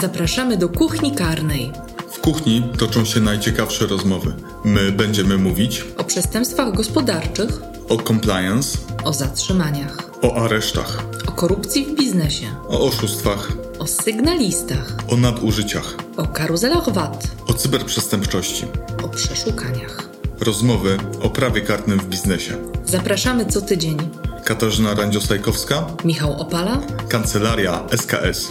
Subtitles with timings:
[0.00, 1.72] Zapraszamy do kuchni karnej.
[2.10, 4.32] W kuchni toczą się najciekawsze rozmowy.
[4.64, 11.94] My będziemy mówić O przestępstwach gospodarczych, o compliance, o zatrzymaniach, o aresztach, o korupcji w
[11.94, 18.64] biznesie, o oszustwach, o sygnalistach, o nadużyciach, o karuzelach VAT, o cyberprzestępczości.
[19.04, 20.08] o przeszukaniach.
[20.40, 22.56] Rozmowy o prawie karnym w biznesie.
[22.86, 23.96] Zapraszamy co tydzień.
[24.44, 28.48] Katarzyna Randziostajkowska, Michał Opala, Kancelaria SKS.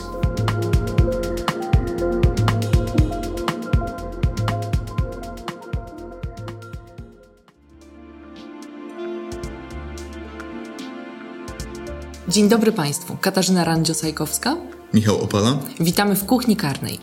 [12.30, 13.18] Dzień dobry Państwu.
[13.22, 14.56] Katarzyna Randzio-Sajkowska.
[14.94, 15.60] Michał Opala.
[15.80, 17.00] Witamy w kuchni karnej.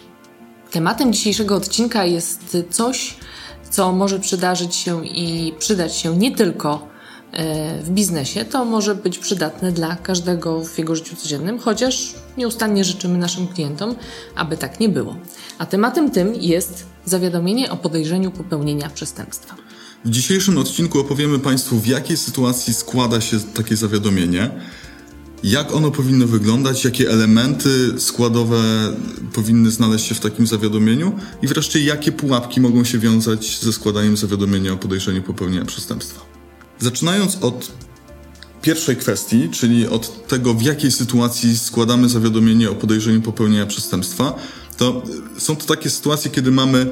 [0.71, 3.17] Tematem dzisiejszego odcinka jest coś,
[3.71, 6.89] co może przydarzyć się i przydać się nie tylko
[7.33, 12.85] e, w biznesie, to może być przydatne dla każdego w jego życiu codziennym, chociaż nieustannie
[12.85, 13.95] życzymy naszym klientom,
[14.35, 15.17] aby tak nie było.
[15.59, 19.55] A tematem tym jest zawiadomienie o podejrzeniu popełnienia przestępstwa.
[20.05, 24.51] W dzisiejszym odcinku opowiemy Państwu, w jakiej sytuacji składa się takie zawiadomienie,
[25.47, 28.93] jak ono powinno wyglądać, jakie elementy składowe
[29.33, 34.17] powinny znaleźć się w takim zawiadomieniu i wreszcie jakie pułapki mogą się wiązać ze składaniem
[34.17, 36.21] zawiadomienia o podejrzeniu popełnienia przestępstwa.
[36.79, 37.73] Zaczynając od
[38.63, 44.35] pierwszej kwestii, czyli od tego, w jakiej sytuacji składamy zawiadomienie o podejrzeniu popełnienia przestępstwa,
[44.77, 45.03] to
[45.39, 46.91] są to takie sytuacje, kiedy mamy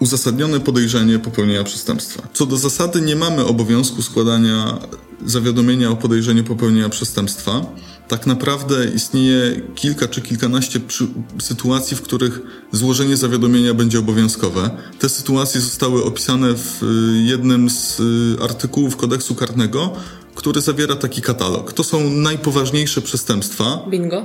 [0.00, 2.28] uzasadnione podejrzenie popełnienia przestępstwa.
[2.32, 4.78] Co do zasady nie mamy obowiązku składania
[5.26, 7.66] zawiadomienia o podejrzeniu popełnienia przestępstwa.
[8.08, 11.06] Tak naprawdę istnieje kilka czy kilkanaście przy...
[11.42, 12.40] sytuacji, w których
[12.72, 14.70] złożenie zawiadomienia będzie obowiązkowe.
[14.98, 19.92] Te sytuacje zostały opisane w y, jednym z y, artykułów kodeksu karnego,
[20.34, 21.72] który zawiera taki katalog.
[21.72, 24.24] To są najpoważniejsze przestępstwa, Bingo.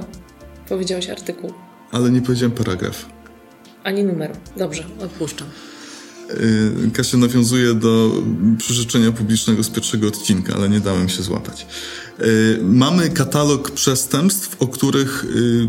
[0.70, 1.54] Powiedziałeś artykuł,
[1.92, 3.19] ale nie powiedziałem paragraf.
[3.84, 4.32] Ani numer.
[4.58, 5.48] Dobrze, odpuszczam.
[6.88, 8.12] Y, Kasia nawiązuje do
[8.58, 11.68] przyrzeczenia publicznego z pierwszego odcinka, ale nie dałem się złapać.
[12.20, 15.68] Y, Mamy katalog przestępstw, o których y,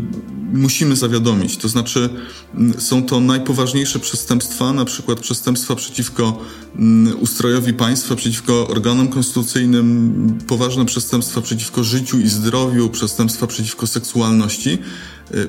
[0.53, 1.57] musimy zawiadomić.
[1.57, 2.09] To znaczy,
[2.55, 6.39] mm, są to najpoważniejsze przestępstwa, na przykład przestępstwa przeciwko
[6.75, 14.77] mm, ustrojowi państwa, przeciwko organom konstytucyjnym, poważne przestępstwa przeciwko życiu i zdrowiu, przestępstwa przeciwko seksualności.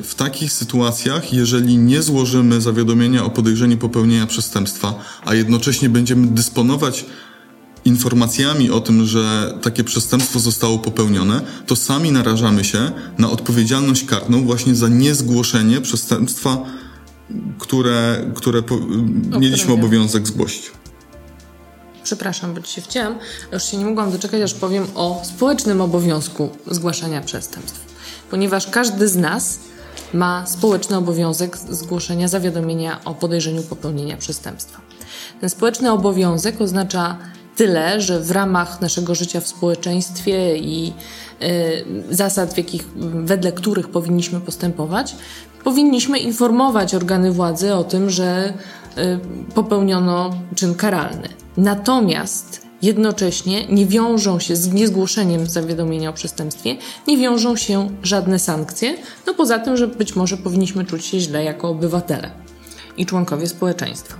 [0.02, 4.94] W takich sytuacjach, jeżeli nie złożymy zawiadomienia o podejrzeniu popełnienia przestępstwa,
[5.24, 7.04] a jednocześnie będziemy dysponować
[7.84, 14.44] informacjami o tym, że takie przestępstwo zostało popełnione, to sami narażamy się na odpowiedzialność karną
[14.44, 16.58] właśnie za niezgłoszenie przestępstwa,
[17.58, 18.78] które, które po,
[19.40, 20.70] mieliśmy obowiązek zgłosić.
[22.04, 23.18] Przepraszam, bo ci się wcięłam.
[23.52, 27.91] Już się nie mogłam doczekać, aż powiem o społecznym obowiązku zgłaszania przestępstw.
[28.32, 29.58] Ponieważ każdy z nas
[30.14, 34.80] ma społeczny obowiązek zgłoszenia zawiadomienia o podejrzeniu popełnienia przestępstwa.
[35.40, 37.18] Ten społeczny obowiązek oznacza
[37.56, 40.92] tyle, że w ramach naszego życia w społeczeństwie i
[41.42, 42.88] y, zasad, w jakich,
[43.24, 45.16] wedle których powinniśmy postępować,
[45.64, 48.52] powinniśmy informować organy władzy o tym, że
[48.98, 49.18] y,
[49.54, 51.28] popełniono czyn karalny.
[51.56, 56.76] Natomiast jednocześnie nie wiążą się z niezgłoszeniem zawiadomienia o przestępstwie,
[57.08, 61.44] nie wiążą się żadne sankcje, no poza tym, że być może powinniśmy czuć się źle
[61.44, 62.30] jako obywatele
[62.96, 64.16] i członkowie społeczeństwa.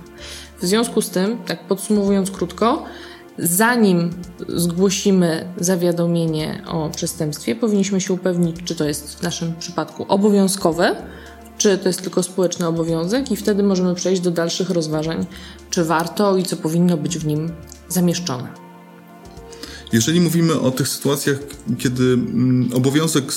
[0.61, 2.83] W związku z tym, tak podsumowując krótko,
[3.37, 4.09] zanim
[4.47, 10.95] zgłosimy zawiadomienie o przestępstwie, powinniśmy się upewnić, czy to jest w naszym przypadku obowiązkowe,
[11.57, 15.25] czy to jest tylko społeczny obowiązek, i wtedy możemy przejść do dalszych rozważań,
[15.69, 17.51] czy warto i co powinno być w nim
[17.93, 18.63] zamieszczone.
[19.93, 21.37] Jeżeli mówimy o tych sytuacjach,
[21.77, 23.33] kiedy mm, obowiązek,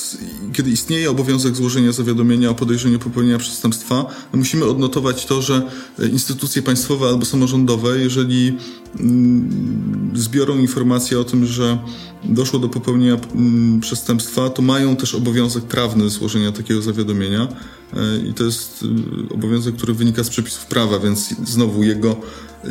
[0.53, 5.63] kiedy istnieje obowiązek złożenia zawiadomienia o podejrzeniu popełnienia przestępstwa, musimy odnotować to, że
[5.99, 8.59] e, instytucje państwowe albo samorządowe, jeżeli
[9.01, 11.79] mm, zbiorą informację o tym, że
[12.25, 17.49] doszło do popełnienia mm, przestępstwa, to mają też obowiązek prawny złożenia takiego zawiadomienia
[17.93, 18.83] e, i to jest
[19.31, 22.17] y, obowiązek, który wynika z przepisów prawa, więc znowu jego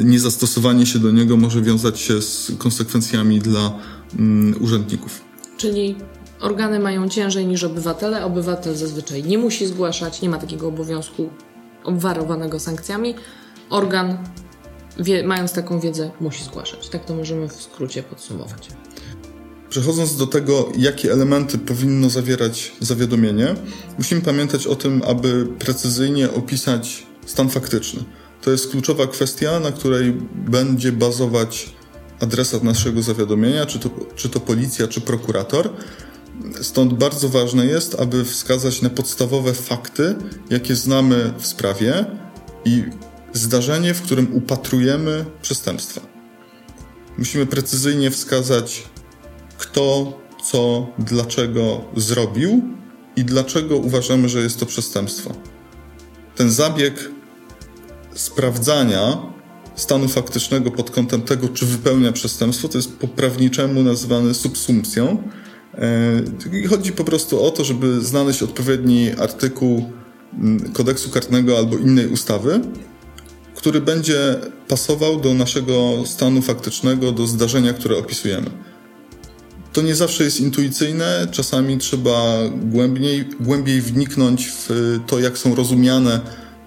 [0.04, 3.80] niezastosowanie się do niego może wiązać się z konsekwencjami dla
[4.20, 5.22] mm, urzędników.
[5.58, 5.96] Czyli
[6.40, 8.26] organy mają ciężej niż obywatele.
[8.26, 11.30] Obywatel zazwyczaj nie musi zgłaszać, nie ma takiego obowiązku
[11.84, 13.16] obwarowanego sankcjami.
[13.70, 14.18] Organ,
[15.00, 16.90] wie, mając taką wiedzę, musi zgłaszać.
[16.90, 18.68] Tak to możemy w skrócie podsumować.
[19.70, 23.56] Przechodząc do tego, jakie elementy powinno zawierać zawiadomienie,
[23.98, 28.04] musimy pamiętać o tym, aby precyzyjnie opisać stan faktyczny.
[28.42, 31.76] To jest kluczowa kwestia, na której będzie bazować
[32.20, 35.70] adresat naszego zawiadomienia, czy to, czy to policja, czy prokurator.
[36.62, 40.16] Stąd bardzo ważne jest, aby wskazać na podstawowe fakty,
[40.50, 42.06] jakie znamy w sprawie
[42.66, 42.84] i
[43.38, 46.02] zdarzenie, w którym upatrujemy przestępstwa.
[47.18, 48.84] Musimy precyzyjnie wskazać,
[49.58, 52.62] kto, co, dlaczego zrobił
[53.16, 55.32] i dlaczego uważamy, że jest to przestępstwo.
[56.36, 57.12] Ten zabieg
[58.14, 59.18] sprawdzania
[59.76, 65.24] stanu faktycznego pod kątem tego, czy wypełnia przestępstwo, to jest po prawniczemu nazywany subsumpcją.
[65.74, 69.90] E, chodzi po prostu o to, żeby znaleźć odpowiedni artykuł
[70.34, 72.62] mm, kodeksu karnego albo innej ustawy,
[73.56, 74.36] który będzie
[74.68, 78.50] pasował do naszego stanu faktycznego, do zdarzenia, które opisujemy.
[79.74, 84.70] To nie zawsze jest intuicyjne, czasami trzeba głębiej, głębiej wniknąć w
[85.08, 86.20] to, jak są rozumiane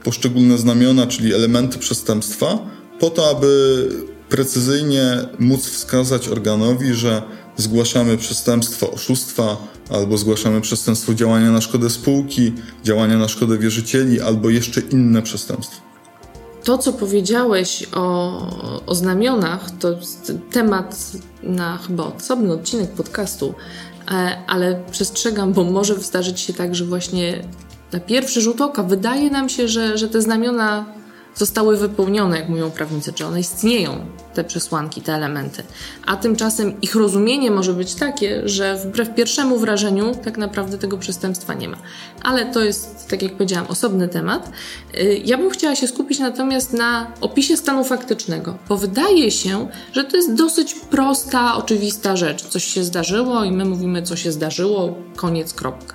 [0.05, 2.59] poszczególne znamiona, czyli elementy przestępstwa,
[3.01, 3.89] po to, aby
[4.29, 7.23] precyzyjnie móc wskazać organowi, że
[7.57, 9.57] zgłaszamy przestępstwo oszustwa,
[9.91, 12.53] albo zgłaszamy przestępstwo działania na szkodę spółki,
[12.85, 15.88] działania na szkodę wierzycieli, albo jeszcze inne przestępstwo.
[16.69, 18.41] To, co powiedziałeś o,
[18.87, 19.89] o znamionach, to
[20.53, 21.13] temat
[21.43, 23.55] na chyba osobny odcinek podcastu,
[24.11, 27.45] e, ale przestrzegam, bo może zdarzyć się tak, że właśnie
[27.93, 30.85] na pierwszy rzut oka wydaje nam się, że, że te znamiona
[31.39, 35.63] zostały wypełnione, jak mówią prawnicy, czy one istnieją, te przesłanki, te elementy.
[36.07, 41.55] A tymczasem ich rozumienie może być takie, że wbrew pierwszemu wrażeniu tak naprawdę tego przestępstwa
[41.55, 41.77] nie ma.
[42.23, 44.53] Ale to jest, tak jak powiedziałam, osobny temat.
[44.95, 50.05] Y, ja bym chciała się skupić natomiast na opisie stanu faktycznego, bo wydaje się, że
[50.05, 52.43] to jest dosyć prosta, oczywista rzecz.
[52.43, 55.95] Coś się zdarzyło i my mówimy, co się zdarzyło, koniec, kropka.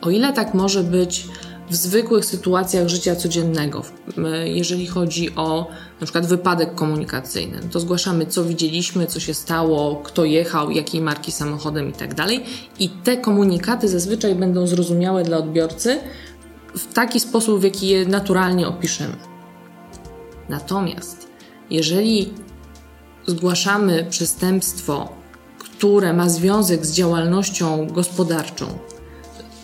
[0.00, 1.26] O ile tak może być
[1.70, 3.82] w zwykłych sytuacjach życia codziennego,
[4.44, 5.66] jeżeli chodzi o
[6.00, 11.32] na przykład wypadek komunikacyjny, to zgłaszamy, co widzieliśmy, co się stało, kto jechał, jakiej marki
[11.32, 12.14] samochodem itd.
[12.14, 12.28] Tak
[12.78, 15.98] I te komunikaty zazwyczaj będą zrozumiałe dla odbiorcy
[16.76, 19.16] w taki sposób, w jaki je naturalnie opiszemy.
[20.48, 21.28] Natomiast
[21.70, 22.32] jeżeli
[23.26, 25.08] zgłaszamy przestępstwo,
[25.58, 28.66] które ma związek z działalnością gospodarczą,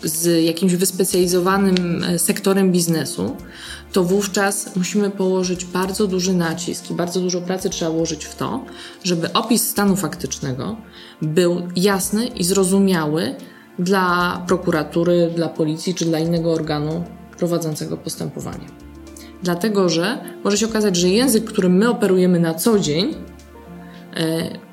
[0.03, 3.35] z jakimś wyspecjalizowanym e, sektorem biznesu,
[3.91, 8.65] to wówczas musimy położyć bardzo duży nacisk i bardzo dużo pracy trzeba włożyć w to,
[9.03, 10.77] żeby opis stanu faktycznego
[11.21, 13.35] był jasny i zrozumiały
[13.79, 17.03] dla prokuratury, dla policji czy dla innego organu
[17.37, 18.65] prowadzącego postępowanie.
[19.43, 23.15] Dlatego, że może się okazać, że język, którym my operujemy na co dzień,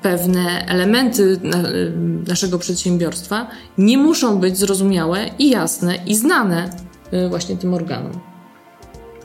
[0.01, 1.89] pewne elementy e,
[2.29, 3.47] naszego przedsiębiorstwa
[3.77, 6.69] nie muszą być zrozumiałe i jasne i znane
[7.11, 8.11] e, właśnie tym organom.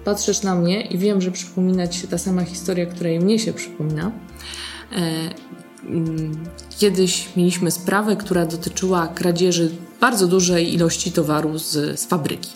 [0.04, 3.52] Patrzysz na mnie i wiem, że przypomina ci się ta sama historia, której mnie się
[3.52, 4.12] przypomina.
[5.86, 6.46] Mm,
[6.78, 9.70] kiedyś mieliśmy sprawę, która dotyczyła kradzieży
[10.00, 12.50] bardzo dużej ilości towaru z, z fabryki.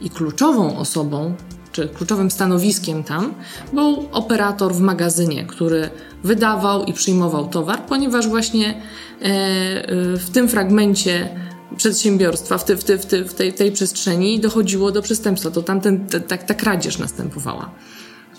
[0.00, 1.34] I kluczową osobą
[1.72, 3.34] czy kluczowym stanowiskiem tam
[3.72, 5.90] był operator w magazynie, który
[6.24, 11.28] wydawał i przyjmował towar, ponieważ właśnie e, e, w tym fragmencie
[11.76, 15.50] przedsiębiorstwa, w, te, w, te, w, te, w tej, tej przestrzeni dochodziło do przestępstwa.
[15.50, 17.70] To tamten, ta, ta kradzież następowała.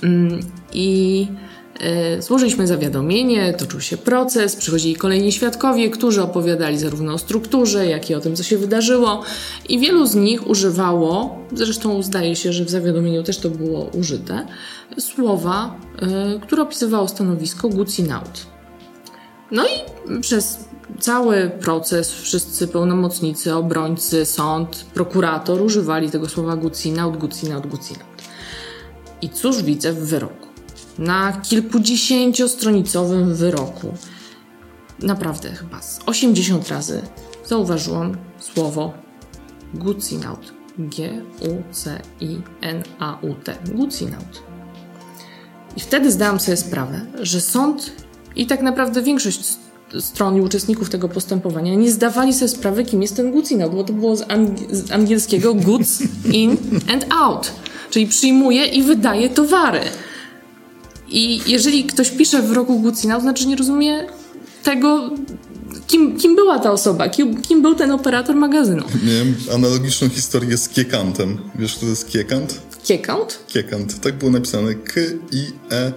[0.03, 0.39] Mm,
[0.73, 1.27] I
[2.19, 8.15] złożyliśmy zawiadomienie, toczył się proces, przychodzili kolejni świadkowie, którzy opowiadali zarówno o strukturze, jak i
[8.15, 9.21] o tym, co się wydarzyło,
[9.69, 14.47] i wielu z nich używało, zresztą zdaje się, że w zawiadomieniu też to było użyte,
[14.99, 15.75] słowa,
[16.35, 18.45] y, które opisywało stanowisko Gucinaut.
[19.51, 20.59] No i przez
[20.99, 28.05] cały proces wszyscy pełnomocnicy, obrońcy, sąd, prokurator używali tego słowa Gucinaut, Gucinaut, Gucinaut.
[29.21, 30.52] I cóż widzę w wyroku?
[30.99, 33.93] Na kilkudziesięciostronicowym wyroku.
[34.99, 37.01] Naprawdę chyba z 80 razy
[37.45, 38.93] zauważyłam słowo
[39.73, 40.53] Gucinaut.
[40.77, 41.17] G-U-C-I-N-A-U-T.
[43.75, 44.43] Gucinaut.
[45.77, 47.91] I wtedy zdałam sobie sprawę, że sąd
[48.35, 49.57] i tak naprawdę większość
[49.99, 53.93] stron i uczestników tego postępowania nie zdawali sobie sprawy, kim jest ten Gucinaut, bo to
[53.93, 54.25] było z,
[54.71, 56.57] z angielskiego goods in
[56.93, 57.51] and out,
[57.89, 59.81] czyli przyjmuje i wydaje towary.
[61.13, 64.07] I jeżeli ktoś pisze w roku Gucina, to znaczy nie rozumie
[64.63, 65.11] tego,
[65.87, 68.83] kim, kim była ta osoba, kim, kim był ten operator magazynu.
[69.03, 71.37] Miałem analogiczną historię z Kiekantem.
[71.55, 72.61] Wiesz, kto to jest Kiekant?
[72.83, 73.39] Kiekant?
[73.47, 73.99] Kiekant.
[73.99, 75.93] Tak było napisane K-I-E-K-A-N-T.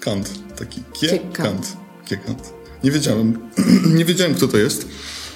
[0.00, 0.30] Kant.
[0.58, 1.76] Taki Kiekant.
[2.04, 2.52] Kiekant.
[2.84, 3.38] Nie wiedziałem,
[3.98, 4.88] nie wiedziałem, kto to jest,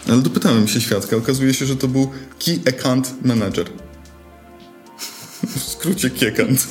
[0.09, 1.17] ale dopytałem się świadka.
[1.17, 2.11] Okazuje się, że to był
[2.45, 3.67] Key Account Manager.
[5.85, 6.67] Skrócie Kiekant.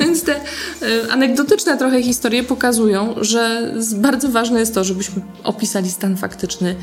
[0.00, 6.16] Więc te y, anegdotyczne trochę historie pokazują, że bardzo ważne jest to, żebyśmy opisali stan
[6.16, 6.76] faktyczny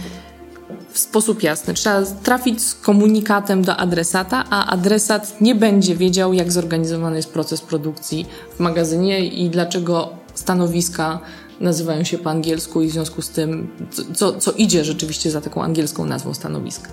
[0.92, 1.74] w sposób jasny.
[1.74, 7.62] Trzeba trafić z komunikatem do adresata, a adresat nie będzie wiedział, jak zorganizowany jest proces
[7.62, 8.26] produkcji
[8.56, 11.20] w magazynie i dlaczego stanowiska
[11.60, 13.68] nazywają się po angielsku i w związku z tym,
[14.14, 16.90] co, co idzie rzeczywiście za taką angielską nazwą stanowiska.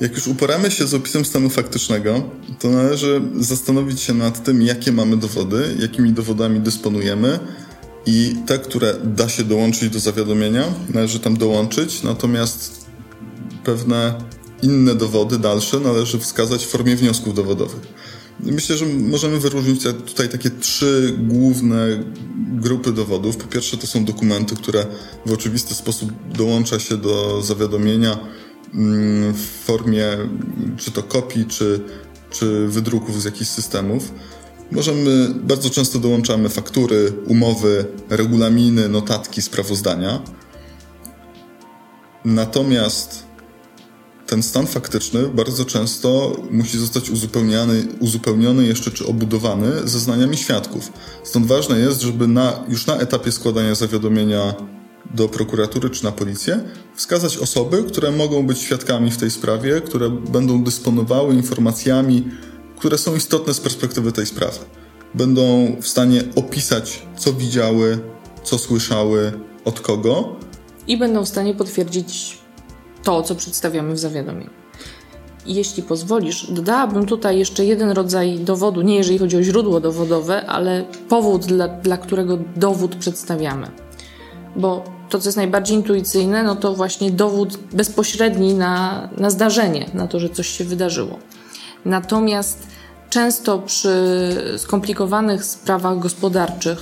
[0.00, 2.22] Jak już uporamy się z opisem stanu faktycznego,
[2.58, 7.38] to należy zastanowić się nad tym, jakie mamy dowody, jakimi dowodami dysponujemy
[8.06, 10.64] i te, które da się dołączyć do zawiadomienia,
[10.94, 12.86] należy tam dołączyć, natomiast
[13.64, 14.14] pewne
[14.62, 17.80] inne dowody dalsze należy wskazać w formie wniosków dowodowych.
[18.40, 22.04] Myślę, że możemy wyróżnić tutaj takie trzy główne
[22.52, 23.36] grupy dowodów.
[23.36, 24.86] Po pierwsze, to są dokumenty, które
[25.26, 28.18] w oczywisty sposób dołącza się do zawiadomienia
[29.32, 30.06] w formie
[30.76, 31.80] czy to kopii, czy,
[32.30, 34.12] czy wydruków z jakichś systemów.
[34.72, 40.22] Możemy, bardzo często dołączamy faktury, umowy, regulaminy, notatki, sprawozdania.
[42.24, 43.30] Natomiast
[44.26, 50.92] ten stan faktyczny bardzo często musi zostać uzupełniony, uzupełniony jeszcze czy obudowany zeznaniami świadków.
[51.24, 54.54] Stąd ważne jest, żeby na, już na etapie składania zawiadomienia
[55.14, 56.60] do prokuratury czy na policję
[56.94, 62.24] wskazać osoby, które mogą być świadkami w tej sprawie, które będą dysponowały informacjami,
[62.78, 64.58] które są istotne z perspektywy tej sprawy.
[65.14, 67.98] Będą w stanie opisać, co widziały,
[68.42, 69.32] co słyszały,
[69.64, 70.36] od kogo.
[70.86, 72.38] I będą w stanie potwierdzić
[73.02, 74.50] to, co przedstawiamy w zawiadomieniu.
[75.46, 80.84] Jeśli pozwolisz, dodałabym tutaj jeszcze jeden rodzaj dowodu, nie jeżeli chodzi o źródło dowodowe, ale
[81.08, 83.70] powód, dla, dla którego dowód przedstawiamy.
[84.56, 90.06] Bo to, co jest najbardziej intuicyjne, no to właśnie dowód bezpośredni na, na zdarzenie, na
[90.06, 91.18] to, że coś się wydarzyło.
[91.84, 92.66] Natomiast
[93.10, 93.94] często przy
[94.58, 96.78] skomplikowanych sprawach gospodarczych,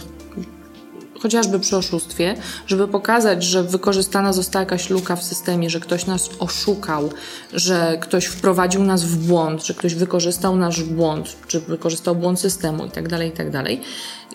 [1.20, 2.34] chociażby przy oszustwie,
[2.66, 7.10] żeby pokazać, że wykorzystana została jakaś luka w systemie, że ktoś nas oszukał,
[7.52, 12.84] że ktoś wprowadził nas w błąd, że ktoś wykorzystał nasz błąd, czy wykorzystał błąd systemu
[12.84, 13.52] itd., tak itd.
[13.52, 13.72] Tak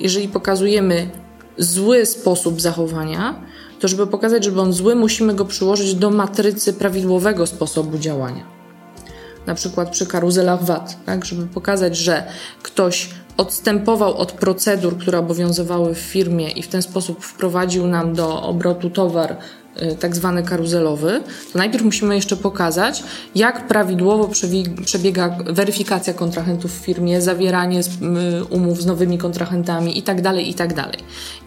[0.01, 1.09] Jeżeli pokazujemy
[1.57, 3.41] zły sposób zachowania,
[3.83, 8.43] to żeby pokazać, że on zły, musimy go przyłożyć do matrycy prawidłowego sposobu działania.
[9.45, 12.23] Na przykład przy karuzelach VAT, tak, żeby pokazać, że
[12.61, 18.41] ktoś odstępował od procedur, które obowiązywały w firmie i w ten sposób wprowadził nam do
[18.41, 19.37] obrotu towar
[19.99, 21.21] tak zwany karuzelowy,
[21.53, 23.03] to najpierw musimy jeszcze pokazać,
[23.35, 24.29] jak prawidłowo
[24.85, 30.75] przebiega weryfikacja kontrahentów w firmie, zawieranie y, umów z nowymi kontrahentami itd., tak itd.
[30.75, 30.97] Tak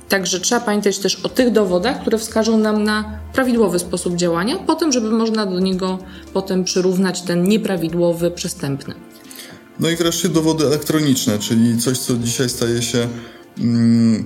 [0.08, 4.74] Także trzeba pamiętać też o tych dowodach, które wskażą nam na prawidłowy sposób działania, po
[4.74, 5.98] tym, żeby można do niego
[6.32, 8.94] potem przyrównać ten nieprawidłowy, przestępny.
[9.80, 13.08] No i wreszcie dowody elektroniczne, czyli coś, co dzisiaj staje się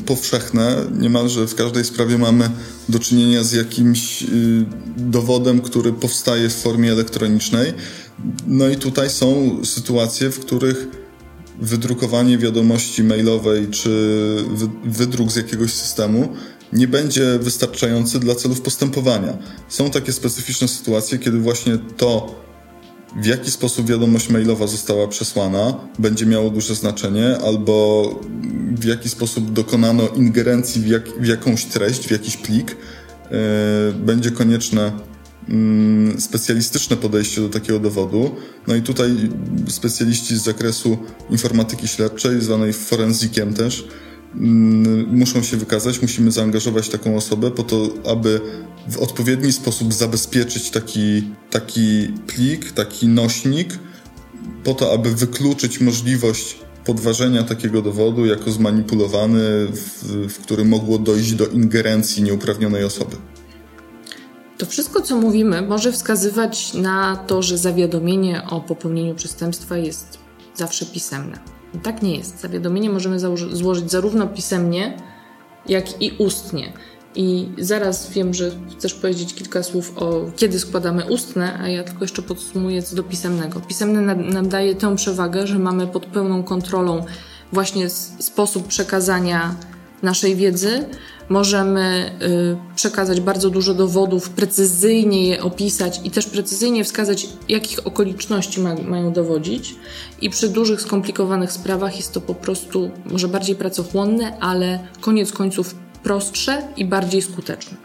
[0.07, 0.77] powszechne.
[0.99, 2.51] Niemalże w każdej sprawie mamy
[2.89, 4.27] do czynienia z jakimś y,
[4.97, 7.73] dowodem, który powstaje w formie elektronicznej.
[8.47, 10.87] No i tutaj są sytuacje, w których
[11.61, 13.91] wydrukowanie wiadomości mailowej czy
[14.51, 16.29] wy, wydruk z jakiegoś systemu
[16.73, 19.39] nie będzie wystarczający dla celów postępowania.
[19.69, 22.41] Są takie specyficzne sytuacje, kiedy właśnie to
[23.17, 28.05] w jaki sposób wiadomość mailowa została przesłana, będzie miało duże znaczenie, albo
[28.71, 32.77] w jaki sposób dokonano ingerencji w, jak, w jakąś treść, w jakiś plik,
[33.31, 33.39] yy,
[33.93, 34.93] będzie konieczne
[35.49, 38.35] yy, specjalistyczne podejście do takiego dowodu.
[38.67, 39.31] No i tutaj
[39.69, 40.99] specjaliści z zakresu
[41.31, 43.85] informatyki śledczej, zwanej forensikiem też,
[44.35, 48.41] Mm, muszą się wykazać, musimy zaangażować taką osobę po to, aby
[48.89, 53.79] w odpowiedni sposób zabezpieczyć taki, taki plik, taki nośnik,
[54.65, 61.33] po to, aby wykluczyć możliwość podważenia takiego dowodu jako zmanipulowany, w, w którym mogło dojść
[61.33, 63.17] do ingerencji nieuprawnionej osoby.
[64.59, 70.19] To wszystko, co mówimy, może wskazywać na to, że zawiadomienie o popełnieniu przestępstwa jest
[70.55, 71.39] zawsze pisemne.
[71.83, 72.41] Tak nie jest.
[72.41, 73.19] Zawiadomienie możemy
[73.53, 74.97] złożyć zarówno pisemnie,
[75.69, 76.73] jak i ustnie.
[77.15, 82.05] I zaraz wiem, że chcesz powiedzieć kilka słów o kiedy składamy ustne, a ja tylko
[82.05, 83.61] jeszcze podsumuję co do pisemnego.
[83.61, 87.05] Pisemne nam daje tę przewagę, że mamy pod pełną kontrolą
[87.53, 87.91] właśnie
[88.21, 89.55] sposób przekazania
[90.03, 90.85] naszej wiedzy,
[91.29, 92.13] możemy
[92.73, 98.75] y, przekazać bardzo dużo dowodów, precyzyjnie je opisać i też precyzyjnie wskazać, jakich okoliczności ma,
[98.75, 99.75] mają dowodzić.
[100.21, 105.75] I przy dużych, skomplikowanych sprawach jest to po prostu może bardziej pracochłonne, ale koniec końców
[106.03, 107.77] prostsze i bardziej skuteczne.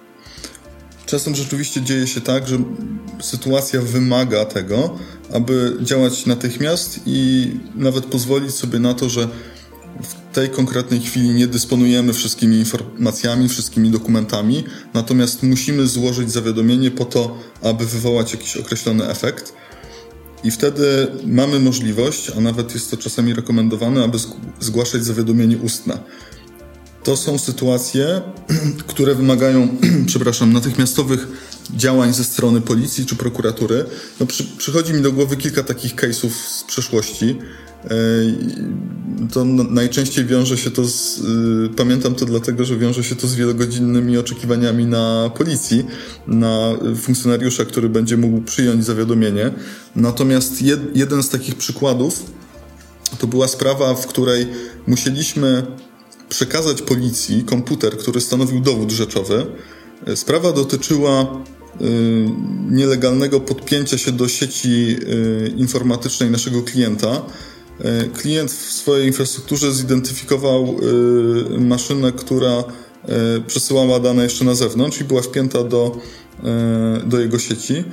[1.06, 2.58] Czasem rzeczywiście dzieje się tak, że
[3.22, 4.98] sytuacja wymaga tego,
[5.34, 9.28] aby działać natychmiast i nawet pozwolić sobie na to, że
[10.04, 17.06] w tej konkretnej chwili nie dysponujemy wszystkimi informacjami, wszystkimi dokumentami, natomiast musimy złożyć zawiadomienie po
[17.06, 19.54] to, aby wywołać jakiś określony efekt.
[20.44, 24.18] I wtedy mamy możliwość, a nawet jest to czasami rekomendowane, aby
[24.60, 25.98] zgłaszać zawiadomienie ustne.
[27.06, 28.22] To są sytuacje,
[28.88, 29.68] które wymagają,
[30.06, 31.28] przepraszam, natychmiastowych
[31.76, 33.86] działań ze strony policji czy prokuratury.
[34.20, 37.38] No, przy, przychodzi mi do głowy kilka takich case'ów z przeszłości.
[37.86, 37.98] E,
[39.34, 41.20] to najczęściej wiąże się to z.
[41.20, 45.86] Y, pamiętam to dlatego, że wiąże się to z wielogodzinnymi oczekiwaniami na policji,
[46.28, 49.52] na funkcjonariusza, który będzie mógł przyjąć zawiadomienie.
[49.96, 52.24] Natomiast jed, jeden z takich przykładów
[53.20, 54.48] to była sprawa, w której
[54.88, 55.66] musieliśmy
[56.30, 59.46] przekazać policji komputer, który stanowił dowód rzeczowy.
[60.06, 61.22] E, sprawa dotyczyła
[61.82, 61.86] y,
[62.70, 67.22] nielegalnego podpięcia się do sieci y, informatycznej naszego klienta
[67.80, 70.76] E, klient w swojej infrastrukturze zidentyfikował
[71.56, 72.64] e, maszynę, która e,
[73.48, 75.98] przesyłała dane jeszcze na zewnątrz i była wpięta do,
[77.06, 77.84] do jego sieci.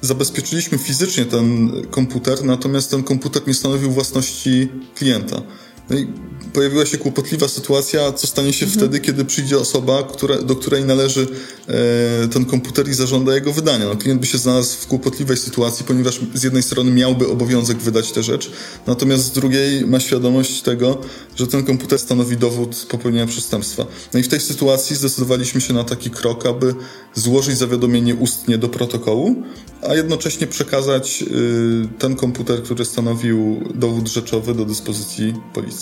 [0.00, 5.42] Zabezpieczyliśmy fizycznie ten komputer, natomiast ten komputer nie stanowił własności klienta.
[5.90, 6.06] No i
[6.52, 8.80] pojawiła się kłopotliwa sytuacja, co stanie się mhm.
[8.80, 11.26] wtedy, kiedy przyjdzie osoba, która, do której należy
[11.68, 13.84] e, ten komputer i zażąda jego wydania.
[13.84, 18.12] No, klient by się znalazł w kłopotliwej sytuacji, ponieważ z jednej strony miałby obowiązek wydać
[18.12, 18.50] tę rzecz,
[18.86, 21.00] natomiast z drugiej ma świadomość tego,
[21.36, 23.86] że ten komputer stanowi dowód popełnienia przestępstwa.
[24.14, 26.74] No i w tej sytuacji zdecydowaliśmy się na taki krok, aby
[27.14, 29.42] złożyć zawiadomienie ustnie do protokołu,
[29.88, 35.73] a jednocześnie przekazać y, ten komputer, który stanowił dowód rzeczowy do dyspozycji policji.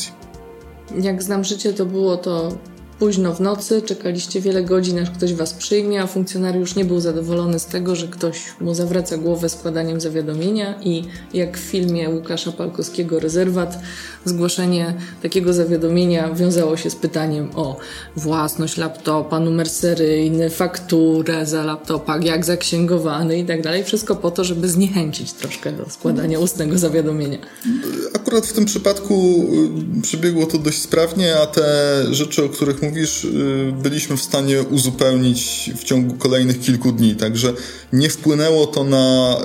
[1.01, 2.49] Jak znam życie, to było to
[3.03, 7.59] późno w nocy, czekaliście wiele godzin, aż ktoś was przyjmie, a funkcjonariusz nie był zadowolony
[7.59, 11.05] z tego, że ktoś mu zawraca głowę składaniem zawiadomienia i
[11.35, 13.79] jak w filmie Łukasza Palkowskiego Rezerwat,
[14.25, 17.77] zgłoszenie takiego zawiadomienia wiązało się z pytaniem o
[18.17, 23.85] własność laptopa, numer seryjny, fakturę za laptopa, jak zaksięgowany i tak dalej.
[23.85, 27.39] Wszystko po to, żeby zniechęcić troszkę do składania ustnego zawiadomienia.
[28.15, 29.45] Akurat w tym przypadku
[29.99, 31.63] y, przebiegło to dość sprawnie, a te
[32.11, 37.53] rzeczy, o których mówisz, y, byliśmy w stanie uzupełnić w ciągu kolejnych kilku dni, także
[37.93, 39.37] nie wpłynęło to na,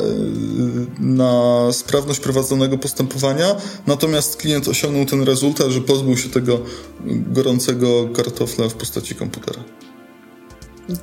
[0.99, 3.55] y, na sprawność prowadzonego postępowania,
[3.87, 6.59] natomiast klient osiągnął ten rezultat, że pozbył się tego
[7.05, 9.63] gorącego kartofla w postaci komputera.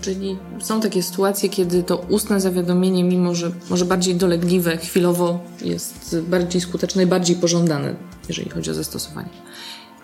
[0.00, 6.16] Czyli są takie sytuacje, kiedy to ustne zawiadomienie, mimo że może bardziej dolegliwe, chwilowo jest
[6.28, 7.94] bardziej skuteczne i bardziej pożądane,
[8.28, 9.28] jeżeli chodzi o zastosowanie.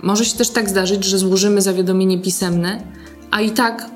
[0.03, 2.83] Może się też tak zdarzyć, że złożymy zawiadomienie pisemne,
[3.31, 3.91] a i tak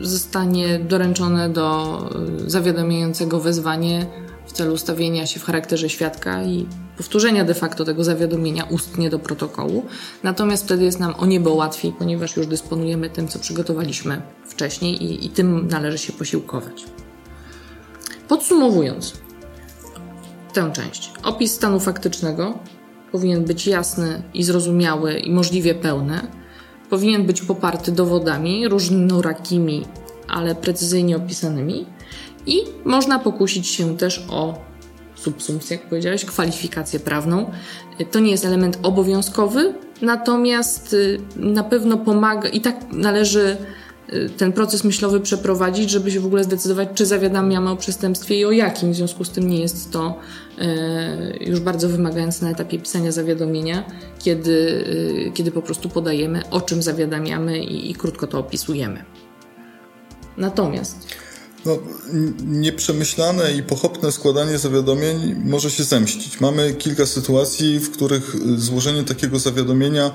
[0.00, 1.98] zostanie doręczone do
[2.46, 4.06] zawiadamiającego wezwanie
[4.46, 9.18] w celu ustawienia się w charakterze świadka i powtórzenia de facto tego zawiadomienia ustnie do
[9.18, 9.86] protokołu.
[10.22, 15.26] Natomiast wtedy jest nam o niebo łatwiej, ponieważ już dysponujemy tym, co przygotowaliśmy wcześniej i,
[15.26, 16.84] i tym należy się posiłkować.
[18.28, 19.12] Podsumowując
[20.52, 22.58] tę część, opis stanu faktycznego
[23.12, 26.20] powinien być jasny i zrozumiały i możliwie pełny.
[26.90, 29.84] Powinien być poparty dowodami różnorakimi,
[30.28, 31.86] ale precyzyjnie opisanymi
[32.46, 34.58] i można pokusić się też o
[35.14, 37.50] subsumpcję, jak powiedziałeś, kwalifikację prawną.
[38.10, 43.56] To nie jest element obowiązkowy, natomiast y, na pewno pomaga i tak należy
[44.36, 48.50] ten proces myślowy przeprowadzić, żeby się w ogóle zdecydować, czy zawiadamiamy o przestępstwie i o
[48.50, 48.92] jakim.
[48.92, 50.18] W związku z tym nie jest to
[50.58, 50.64] y,
[51.44, 53.84] już bardzo wymagające na etapie pisania zawiadomienia,
[54.18, 54.84] kiedy,
[55.34, 59.04] kiedy po prostu podajemy, o czym zawiadamiamy i, i krótko to opisujemy.
[60.36, 60.96] Natomiast
[61.64, 61.78] no,
[62.44, 66.40] nieprzemyślane i pochopne składanie zawiadomień może się zemścić.
[66.40, 70.10] Mamy kilka sytuacji, w których złożenie takiego zawiadomienia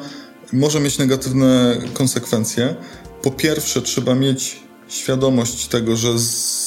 [0.56, 2.76] może mieć negatywne konsekwencje.
[3.22, 6.20] Po pierwsze, trzeba mieć świadomość tego, że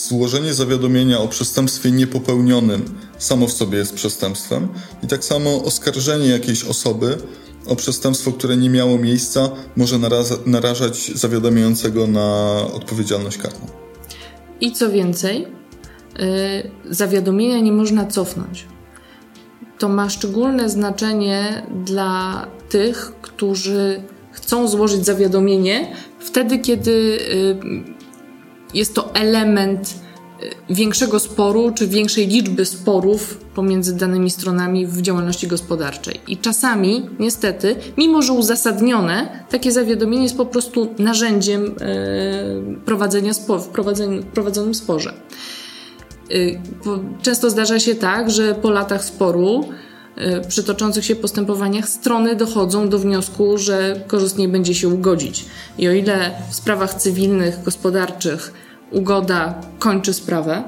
[0.09, 2.85] złożenie zawiadomienia o przestępstwie niepopełnionym
[3.19, 4.69] samo w sobie jest przestępstwem
[5.03, 7.19] i tak samo oskarżenie jakiejś osoby
[7.67, 9.99] o przestępstwo, które nie miało miejsca, może
[10.47, 13.67] narażać zawiadamiającego na odpowiedzialność karną.
[14.61, 15.47] I co więcej,
[16.19, 18.67] yy, zawiadomienia nie można cofnąć.
[19.79, 24.03] To ma szczególne znaczenie dla tych, którzy
[24.33, 27.19] chcą złożyć zawiadomienie wtedy, kiedy
[27.63, 27.85] yy,
[28.75, 29.95] jest to element
[30.43, 36.21] Y, większego sporu czy większej liczby sporów pomiędzy danymi stronami w działalności gospodarczej.
[36.29, 41.75] I czasami, niestety, mimo że uzasadnione, takie zawiadomienie jest po prostu narzędziem y,
[42.85, 43.69] prowadzenia spo, w
[44.35, 45.13] prowadzonym sporze.
[46.31, 46.61] Y,
[47.23, 49.88] często zdarza się tak, że po latach sporu y,
[50.49, 55.45] przy toczących się postępowaniach strony dochodzą do wniosku, że korzystnie będzie się ugodzić.
[55.79, 58.53] I o ile w sprawach cywilnych, gospodarczych
[58.91, 60.63] ugoda kończy sprawę,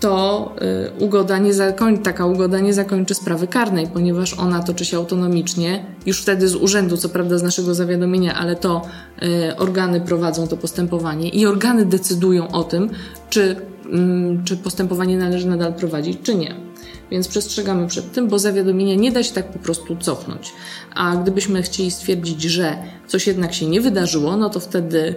[0.00, 0.52] to
[0.98, 5.84] y, ugoda nie zakoń, taka ugoda nie zakończy sprawy karnej, ponieważ ona toczy się autonomicznie,
[6.06, 8.82] już wtedy z urzędu, co prawda z naszego zawiadomienia, ale to
[9.22, 12.90] y, organy prowadzą to postępowanie i organy decydują o tym,
[13.30, 13.56] czy,
[13.92, 16.67] mm, czy postępowanie należy nadal prowadzić, czy nie.
[17.10, 20.52] Więc przestrzegamy przed tym, bo zawiadomienia nie da się tak po prostu cofnąć.
[20.94, 25.14] A gdybyśmy chcieli stwierdzić, że coś jednak się nie wydarzyło, no to wtedy y,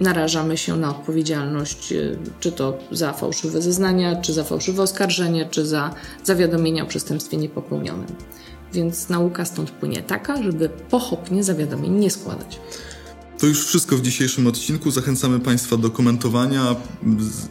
[0.00, 5.66] narażamy się na odpowiedzialność, y, czy to za fałszywe zeznania, czy za fałszywe oskarżenie, czy
[5.66, 8.06] za zawiadomienie o przestępstwie niepopełnionym.
[8.72, 12.60] Więc nauka stąd płynie taka, żeby pochopnie zawiadomień nie składać.
[13.44, 14.90] To już wszystko w dzisiejszym odcinku.
[14.90, 16.76] Zachęcamy Państwa do komentowania,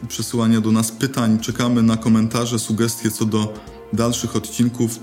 [0.08, 1.38] przesyłania do nas pytań.
[1.38, 3.54] Czekamy na komentarze, sugestie co do
[3.92, 4.98] dalszych odcinków.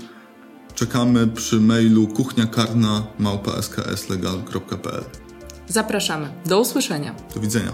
[0.74, 5.04] Czekamy przy mailu kuchniakarna.skslegal.pl
[5.68, 6.28] Zapraszamy.
[6.46, 7.14] Do usłyszenia.
[7.34, 7.72] Do widzenia.